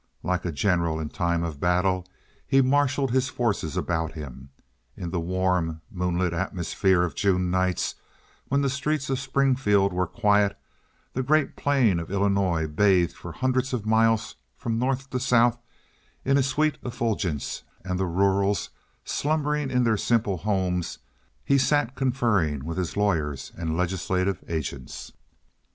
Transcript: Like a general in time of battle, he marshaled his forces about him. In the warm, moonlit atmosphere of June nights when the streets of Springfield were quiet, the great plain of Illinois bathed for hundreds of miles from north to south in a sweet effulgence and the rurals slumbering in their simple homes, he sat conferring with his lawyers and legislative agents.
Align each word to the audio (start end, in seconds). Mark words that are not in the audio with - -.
Like 0.23 0.45
a 0.45 0.51
general 0.51 0.99
in 0.99 1.09
time 1.09 1.43
of 1.43 1.59
battle, 1.59 2.07
he 2.47 2.59
marshaled 2.59 3.11
his 3.11 3.29
forces 3.29 3.77
about 3.77 4.13
him. 4.13 4.49
In 4.97 5.11
the 5.11 5.19
warm, 5.19 5.81
moonlit 5.91 6.33
atmosphere 6.33 7.03
of 7.03 7.13
June 7.13 7.51
nights 7.51 7.93
when 8.47 8.63
the 8.63 8.69
streets 8.71 9.11
of 9.11 9.19
Springfield 9.19 9.93
were 9.93 10.07
quiet, 10.07 10.57
the 11.13 11.21
great 11.21 11.55
plain 11.55 11.99
of 11.99 12.09
Illinois 12.09 12.65
bathed 12.65 13.15
for 13.15 13.31
hundreds 13.31 13.73
of 13.73 13.85
miles 13.85 14.37
from 14.57 14.79
north 14.79 15.11
to 15.11 15.19
south 15.19 15.59
in 16.25 16.35
a 16.35 16.41
sweet 16.41 16.79
effulgence 16.83 17.61
and 17.85 17.99
the 17.99 18.07
rurals 18.07 18.69
slumbering 19.05 19.69
in 19.69 19.83
their 19.83 19.97
simple 19.97 20.37
homes, 20.37 20.97
he 21.45 21.59
sat 21.59 21.93
conferring 21.93 22.65
with 22.65 22.79
his 22.79 22.97
lawyers 22.97 23.51
and 23.55 23.77
legislative 23.77 24.43
agents. 24.47 25.11